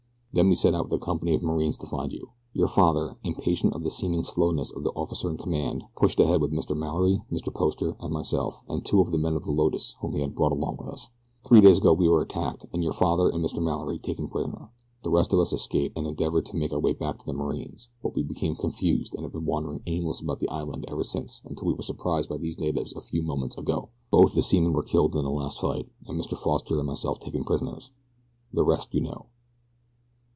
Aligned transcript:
"Then 0.33 0.47
we 0.47 0.55
set 0.55 0.73
out 0.73 0.85
with 0.85 0.93
a 0.93 0.97
company 0.97 1.35
of 1.35 1.43
marines 1.43 1.77
to 1.79 1.85
find 1.87 2.13
you. 2.13 2.29
Your 2.53 2.69
father, 2.69 3.17
impatient 3.21 3.73
of 3.73 3.83
the 3.83 3.89
seeming 3.91 4.23
slowness 4.23 4.71
of 4.71 4.85
the 4.85 4.91
officer 4.91 5.29
in 5.29 5.35
command, 5.35 5.83
pushed 5.97 6.21
ahead 6.21 6.39
with 6.39 6.53
Mr. 6.53 6.73
Mallory, 6.73 7.21
Mr. 7.29 7.53
Poster, 7.53 7.97
and 7.99 8.13
myself, 8.13 8.63
and 8.69 8.85
two 8.85 9.01
of 9.01 9.11
the 9.11 9.17
men 9.17 9.35
of 9.35 9.43
the 9.43 9.51
Lotus 9.51 9.93
whom 9.99 10.13
he 10.13 10.21
had 10.21 10.33
brought 10.33 10.53
along 10.53 10.77
with 10.77 10.87
us. 10.87 11.09
"Three 11.45 11.59
days 11.59 11.79
ago 11.79 11.91
we 11.91 12.07
were 12.07 12.21
attacked 12.21 12.65
and 12.71 12.81
your 12.81 12.93
father 12.93 13.27
and 13.29 13.43
Mr. 13.43 13.61
Mallory 13.61 13.99
taken 13.99 14.29
prisoners. 14.29 14.69
The 15.03 15.09
rest 15.09 15.33
of 15.33 15.39
us 15.41 15.51
escaped, 15.51 15.97
and 15.97 16.07
endeavored 16.07 16.45
to 16.45 16.55
make 16.55 16.71
our 16.71 16.79
way 16.79 16.93
back 16.93 17.17
to 17.17 17.25
the 17.25 17.33
marines, 17.33 17.89
but 18.01 18.15
we 18.15 18.23
became 18.23 18.55
confused 18.55 19.13
and 19.15 19.23
have 19.23 19.33
been 19.33 19.43
wandering 19.43 19.81
aimlessly 19.85 20.25
about 20.25 20.39
the 20.39 20.47
island 20.47 20.85
ever 20.87 21.03
since 21.03 21.41
until 21.43 21.67
we 21.67 21.73
were 21.73 21.81
surprised 21.81 22.29
by 22.29 22.37
these 22.37 22.57
natives 22.57 22.93
a 22.95 23.01
few 23.01 23.21
moments 23.21 23.57
ago. 23.57 23.89
Both 24.09 24.33
the 24.33 24.41
seamen 24.41 24.71
were 24.71 24.81
killed 24.83 25.13
in 25.13 25.25
this 25.25 25.33
last 25.33 25.59
fight 25.59 25.89
and 26.07 26.17
Mr. 26.17 26.37
Foster 26.37 26.77
and 26.77 26.87
myself 26.87 27.19
taken 27.19 27.43
prisoners 27.43 27.91
the 28.53 28.63
rest 28.63 28.93
you 28.93 29.01
know." 29.01 29.25